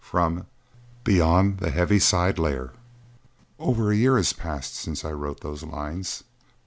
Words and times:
From 0.03 0.47
"Beyond 1.03 1.59
the 1.59 1.69
Heaviside 1.69 2.39
Layer." 2.39 2.73
Over 3.59 3.91
a 3.91 3.95
year 3.95 4.17
has 4.17 4.33
passed 4.33 4.73
since 4.73 5.05
I 5.05 5.11
wrote 5.11 5.41
those 5.41 5.61
lines. 5.61 6.23